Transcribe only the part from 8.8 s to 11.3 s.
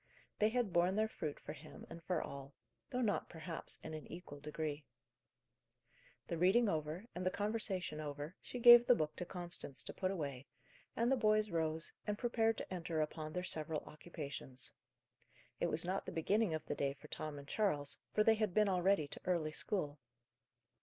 the book to Constance to put away, and the